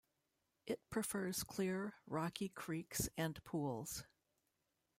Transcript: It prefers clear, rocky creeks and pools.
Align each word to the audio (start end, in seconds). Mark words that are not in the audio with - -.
It 0.65 0.79
prefers 0.89 1.43
clear, 1.43 1.93
rocky 2.07 2.49
creeks 2.49 3.07
and 3.17 3.37
pools. 3.43 4.03